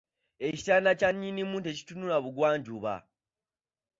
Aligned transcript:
Ekitanda 0.47 0.91
kya 0.99 1.09
nnyinimu 1.13 1.57
tekitunula 1.65 2.15
bugwanjuba. 2.23 2.93